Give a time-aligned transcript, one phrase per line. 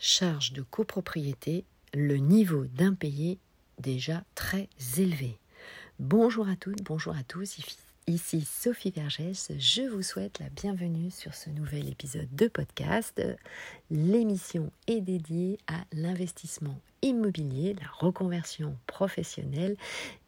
[0.00, 3.38] charge de copropriété, le niveau d'impayé
[3.78, 5.38] déjà très élevé.
[5.98, 7.58] Bonjour à toutes, bonjour à tous,
[8.06, 13.22] ici Sophie Vergès, je vous souhaite la bienvenue sur ce nouvel épisode de podcast.
[13.90, 19.76] L'émission est dédiée à l'investissement immobilier, la reconversion professionnelle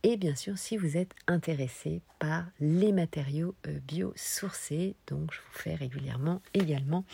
[0.02, 4.96] et bien sûr si vous êtes intéressé par les matériaux euh, biosourcés.
[5.06, 7.04] Donc je vous fais régulièrement également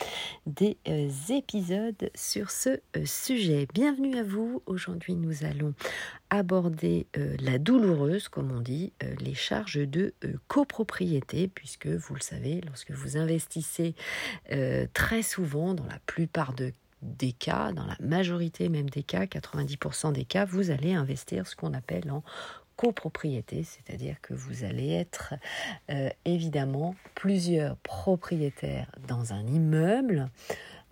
[0.46, 3.66] des euh, épisodes sur ce euh, sujet.
[3.74, 4.62] Bienvenue à vous.
[4.66, 5.74] Aujourd'hui nous allons
[6.30, 7.06] aborder
[7.40, 10.12] la douloureuse, comme on dit, les charges de
[10.46, 13.94] copropriété, puisque vous le savez, lorsque vous investissez
[14.92, 20.12] très souvent, dans la plupart de des cas, dans la majorité même des cas, 90%
[20.12, 22.22] des cas, vous allez investir ce qu'on appelle en
[22.76, 25.34] copropriété, c'est-à-dire que vous allez être
[25.90, 30.30] euh, évidemment plusieurs propriétaires dans un immeuble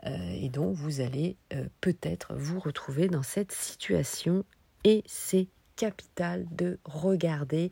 [0.05, 4.45] euh, et donc vous allez euh, peut-être vous retrouver dans cette situation.
[4.85, 7.71] Et c'est capital de regarder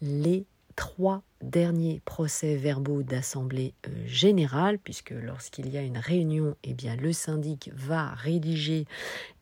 [0.00, 6.74] les trois derniers procès verbaux d'assemblée euh, générale, puisque lorsqu'il y a une réunion, eh
[6.74, 8.86] bien, le syndic va rédiger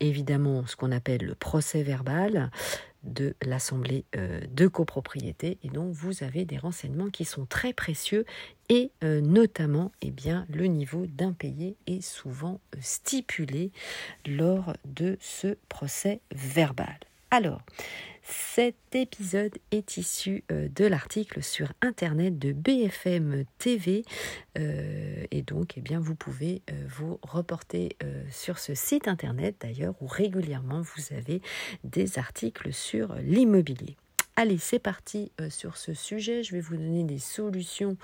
[0.00, 2.50] évidemment ce qu'on appelle le procès verbal
[3.04, 8.24] de l'assemblée euh, de copropriété et donc vous avez des renseignements qui sont très précieux
[8.68, 13.72] et euh, notamment eh bien le niveau d'impayé est souvent stipulé
[14.26, 16.98] lors de ce procès verbal.
[17.34, 17.62] Alors,
[18.22, 24.04] cet épisode est issu euh, de l'article sur internet de BFM TV
[24.56, 27.96] euh, et donc eh bien, vous pouvez euh, vous reporter
[28.30, 31.42] sur ce site internet d'ailleurs où régulièrement vous avez
[31.82, 33.96] des articles sur l'immobilier.
[34.36, 36.42] Allez, c'est parti euh, sur ce sujet.
[36.42, 37.96] Je vais vous donner des solutions,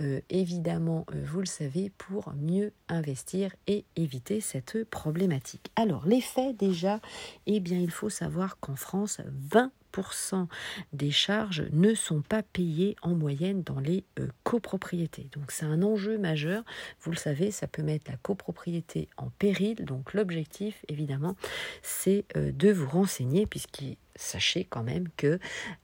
[0.00, 5.70] euh, évidemment, euh, vous le savez, pour mieux investir et éviter cette problématique.
[5.76, 7.00] Alors, les faits déjà,
[7.46, 9.72] eh bien, il faut savoir qu'en France, 20
[10.92, 15.28] des charges ne sont pas payées en moyenne dans les euh, copropriétés.
[15.32, 16.64] Donc c'est un enjeu majeur.
[17.00, 19.84] Vous le savez, ça peut mettre la copropriété en péril.
[19.84, 21.36] Donc l'objectif, évidemment,
[21.82, 25.38] c'est euh, de vous renseigner, puisqu'il sachez quand même que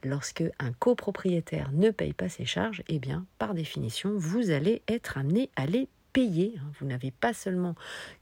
[0.04, 5.18] lorsque un copropriétaire ne paye pas ses charges, eh bien, par définition, vous allez être
[5.18, 6.54] amené à les payer.
[6.58, 6.72] Hein.
[6.78, 7.74] Vous n'avez pas seulement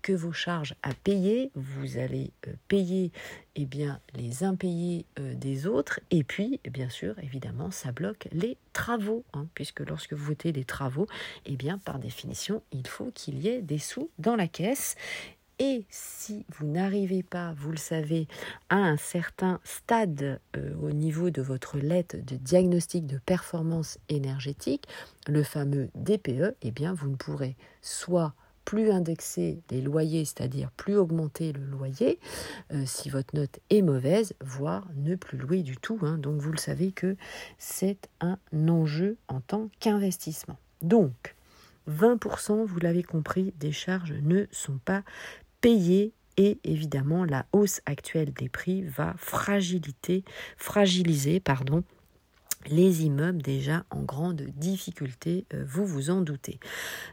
[0.03, 3.13] que vos charges à payer, vous allez euh, payer
[3.57, 6.01] eh bien, les impayés euh, des autres.
[6.11, 10.65] Et puis, bien sûr, évidemment, ça bloque les travaux, hein, puisque lorsque vous votez des
[10.65, 11.09] travaux,
[11.45, 14.95] eh bien, par définition, il faut qu'il y ait des sous dans la caisse.
[15.59, 18.29] Et si vous n'arrivez pas, vous le savez,
[18.69, 24.87] à un certain stade euh, au niveau de votre lettre de diagnostic de performance énergétique,
[25.27, 30.95] le fameux DPE, eh bien vous ne pourrez soit plus indexer les loyers, c'est-à-dire plus
[30.95, 32.21] augmenter le loyer,
[32.73, 35.99] euh, si votre note est mauvaise, voire ne plus louer du tout.
[36.03, 36.19] Hein.
[36.19, 37.17] Donc vous le savez que
[37.57, 38.39] c'est un
[38.69, 40.59] enjeu en tant qu'investissement.
[40.83, 41.35] Donc,
[41.89, 45.03] 20%, vous l'avez compris, des charges ne sont pas
[45.61, 50.25] payer et évidemment la hausse actuelle des prix va fragiliser,
[50.57, 51.83] fragiliser pardon,
[52.67, 56.59] les immeubles déjà en grande difficulté, euh, vous vous en doutez.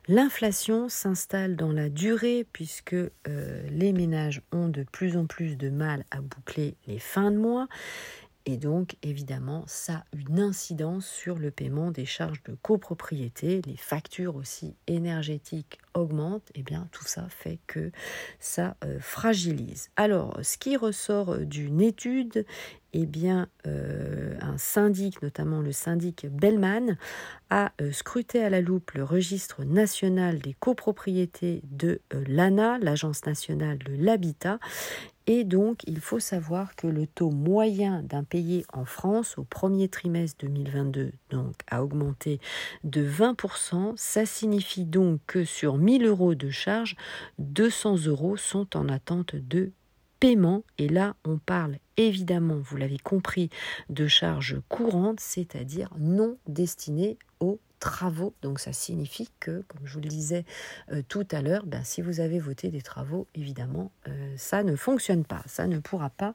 [0.08, 3.10] L'inflation s'installe dans la durée puisque euh,
[3.70, 7.68] les ménages ont de plus en plus de mal à boucler les fins de mois
[8.48, 13.64] et donc, évidemment, ça a une incidence sur le paiement des charges de copropriété.
[13.66, 16.50] Les factures aussi énergétiques augmentent.
[16.54, 17.92] Et eh bien, tout ça fait que
[18.40, 19.90] ça euh, fragilise.
[19.96, 22.46] Alors, ce qui ressort euh, d'une étude,
[22.94, 26.98] eh bien, euh, un syndic, notamment le syndic Bellman,
[27.50, 33.94] a scruté à la loupe le registre national des copropriétés de l'ANA, l'Agence nationale de
[33.98, 34.60] l'habitat,
[35.28, 40.46] et donc, il faut savoir que le taux moyen d'impayé en France au premier trimestre
[40.46, 42.40] 2022 donc, a augmenté
[42.84, 43.94] de 20%.
[43.96, 46.96] Ça signifie donc que sur 1000 euros de charges,
[47.40, 49.72] 200 euros sont en attente de
[50.20, 50.64] paiement.
[50.78, 53.50] Et là, on parle évidemment, vous l'avez compris,
[53.90, 58.34] de charges courantes, c'est-à-dire non destinées aux travaux.
[58.42, 60.46] Donc ça signifie que, comme je vous le disais
[60.92, 64.76] euh, tout à l'heure, ben, si vous avez voté des travaux, évidemment, euh, ça ne
[64.76, 66.34] fonctionne pas, ça ne pourra pas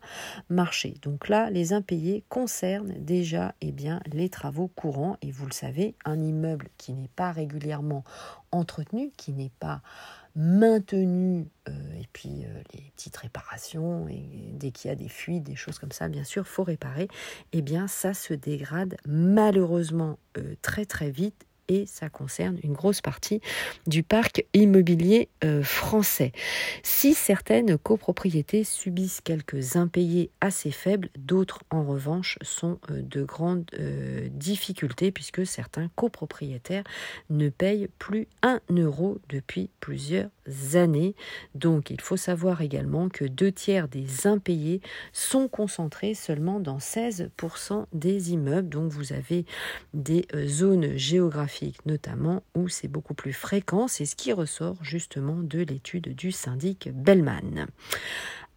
[0.49, 0.95] marcher.
[1.03, 5.17] Donc là, les impayés concernent déjà eh bien, les travaux courants.
[5.23, 8.05] Et vous le savez, un immeuble qui n'est pas régulièrement
[8.53, 9.83] entretenu, qui n'est pas
[10.37, 15.57] maintenu, euh, et puis les petites réparations, et dès qu'il y a des fuites, des
[15.57, 17.09] choses comme ça, bien sûr, faut réparer,
[17.53, 20.19] eh bien ça se dégrade malheureusement
[20.63, 23.41] très très vite et ça concerne une grosse partie
[23.87, 26.33] du parc immobilier euh, français.
[26.83, 33.71] Si certaines copropriétés subissent quelques impayés assez faibles, d'autres en revanche sont euh, de grandes
[33.79, 36.85] euh, difficultés puisque certains copropriétaires
[37.31, 40.29] ne payent plus un euro depuis plusieurs
[40.75, 41.15] années.
[41.55, 44.81] Donc il faut savoir également que deux tiers des impayés
[45.13, 48.69] sont concentrés seulement dans 16% des immeubles.
[48.69, 49.45] Donc vous avez
[49.95, 53.89] des euh, zones géographiques notamment où c'est beaucoup plus fréquent.
[53.89, 57.67] C'est ce qui ressort justement de l'étude du syndic Bellman.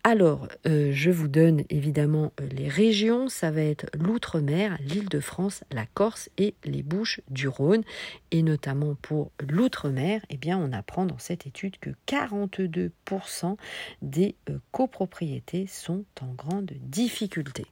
[0.06, 3.30] Alors, euh, je vous donne évidemment euh, les régions.
[3.30, 7.84] Ça va être l'outre-mer, l'Île-de-France, la Corse et les Bouches du Rhône.
[8.32, 13.56] Et notamment pour l'outre-mer, eh bien, on apprend dans cette étude que 42%
[14.02, 17.66] des euh, copropriétés sont en grande difficulté.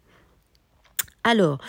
[1.23, 1.59] Alors,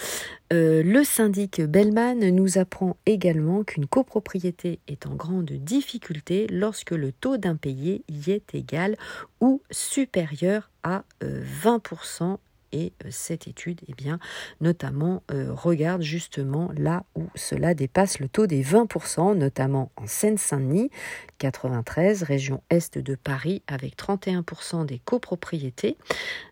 [0.53, 7.13] euh, le syndic Bellman nous apprend également qu'une copropriété est en grande difficulté lorsque le
[7.13, 8.97] taux d'impayé y est égal
[9.41, 12.37] ou supérieur à 20% euh,
[12.73, 14.19] et euh, cette étude, eh bien,
[14.61, 20.91] notamment, euh, regarde justement là où cela dépasse le taux des 20%, notamment en Seine-Saint-Denis,
[21.39, 25.97] 93, région est de Paris, avec 31% des copropriétés.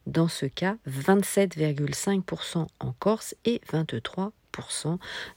[0.06, 4.30] Dans ce cas, 27,5% en Corse et 23%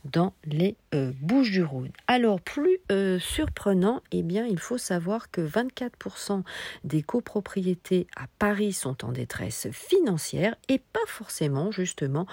[0.06, 1.92] dans les euh, Bouches du Rhône.
[2.08, 6.44] Alors plus euh, surprenant, eh bien il faut savoir que 24%
[6.84, 12.26] des copropriétés à Paris sont en détresse financière et pas forcément justement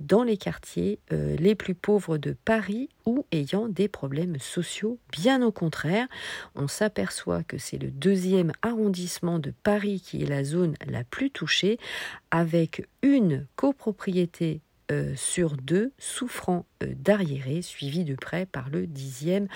[0.00, 4.98] dans les quartiers euh, les plus pauvres de Paris ou ayant des problèmes sociaux.
[5.12, 6.06] Bien au contraire,
[6.54, 11.30] on s'aperçoit que c'est le deuxième arrondissement de Paris qui est la zone la plus
[11.30, 11.78] touchée
[12.30, 14.60] avec une copropriété
[14.92, 19.48] euh, sur deux souffrant euh, d'arriérés, suivi de près par le 10e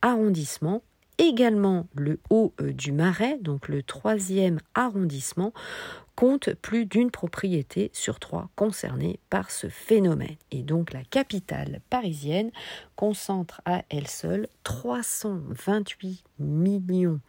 [0.00, 0.82] arrondissement.
[1.18, 5.52] Également le haut euh, du Marais, donc le troisième arrondissement,
[6.16, 10.36] compte plus d'une propriété sur trois concernée par ce phénomène.
[10.50, 12.50] Et donc la capitale parisienne
[12.96, 17.20] concentre à elle seule 328 millions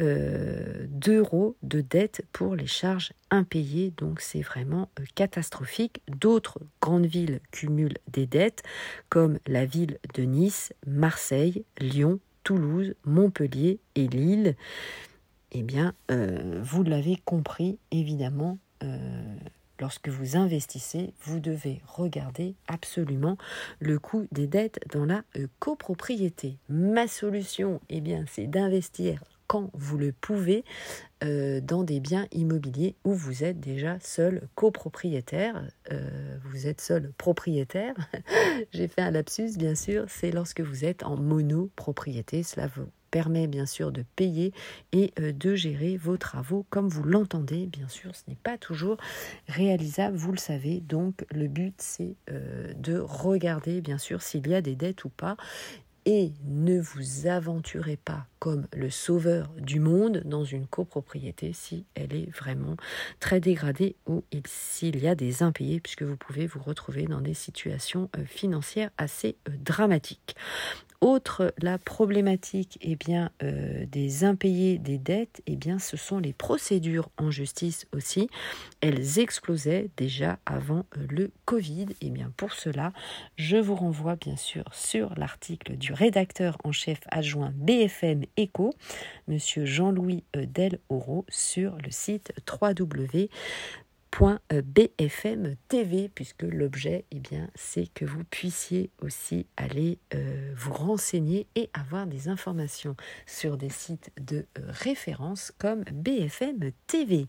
[0.00, 3.92] euh, d'euros de dettes pour les charges impayées.
[3.96, 6.02] Donc c'est vraiment euh, catastrophique.
[6.06, 8.62] D'autres grandes villes cumulent des dettes
[9.08, 14.54] comme la ville de Nice, Marseille, Lyon, Toulouse, Montpellier et Lille.
[15.50, 18.58] Eh bien, euh, vous l'avez compris, évidemment,
[19.80, 23.36] lorsque vous investissez, vous devez regarder absolument
[23.80, 25.24] le coût des dettes dans la
[25.58, 26.58] copropriété.
[26.68, 30.64] Ma solution, eh bien, c'est d'investir quand vous le pouvez
[31.24, 37.12] euh, dans des biens immobiliers où vous êtes déjà seul copropriétaire, euh, vous êtes seul
[37.18, 37.94] propriétaire.
[38.72, 42.44] J'ai fait un lapsus, bien sûr, c'est lorsque vous êtes en monopropriété.
[42.44, 44.52] Cela vous permet bien sûr de payer
[44.92, 47.66] et euh, de gérer vos travaux comme vous l'entendez.
[47.66, 48.98] Bien sûr, ce n'est pas toujours
[49.48, 50.80] réalisable, vous le savez.
[50.80, 52.14] Donc le but, c'est
[52.76, 55.36] de regarder bien sûr s'il y a des dettes ou pas
[56.10, 62.14] et ne vous aventurez pas comme le sauveur du monde dans une copropriété si elle
[62.14, 62.78] est vraiment
[63.20, 67.34] très dégradée ou s'il y a des impayés puisque vous pouvez vous retrouver dans des
[67.34, 70.34] situations euh, financières assez euh, dramatiques.
[71.00, 72.98] Autre la problématique eh
[73.44, 78.28] euh, des impayés des dettes, eh bien, ce sont les procédures en justice aussi.
[78.80, 81.86] Elles explosaient déjà avant euh, le Covid.
[82.00, 82.92] Eh bien, pour cela,
[83.36, 88.74] je vous renvoie bien sûr sur l'article du rédacteur en chef adjoint BFM Eco,
[89.28, 93.28] Monsieur Jean-Louis euh, Del Oro, sur le site www
[94.18, 101.46] .bfm TV puisque l'objet eh bien c'est que vous puissiez aussi aller euh, vous renseigner
[101.54, 102.96] et avoir des informations
[103.26, 107.28] sur des sites de euh, référence comme BFM TV.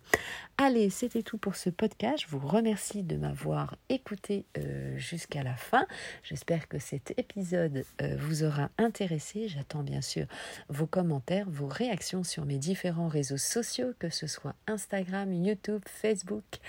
[0.57, 2.23] Allez, c'était tout pour ce podcast.
[2.23, 5.85] Je vous remercie de m'avoir écouté euh, jusqu'à la fin.
[6.23, 7.85] J'espère que cet épisode
[8.17, 9.47] vous aura intéressé.
[9.47, 10.25] J'attends bien sûr
[10.69, 16.59] vos commentaires, vos réactions sur mes différents réseaux sociaux, que ce soit Instagram, YouTube, Facebook.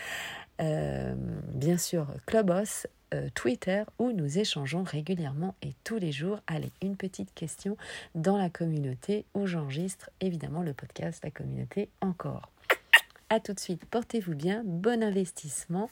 [0.61, 1.14] Euh,
[1.55, 6.40] bien sûr Clubhouse, euh, Twitter, où nous échangeons régulièrement et tous les jours.
[6.47, 7.76] Allez, une petite question
[8.14, 12.50] dans la communauté où j'enregistre évidemment le podcast La communauté encore.
[13.31, 15.88] À tout de suite, portez-vous bien, bon investissement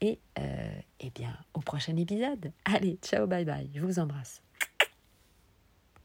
[0.00, 0.68] et euh,
[1.00, 2.52] eh bien au prochain épisode.
[2.64, 4.40] Allez, ciao, bye bye, je vous embrasse.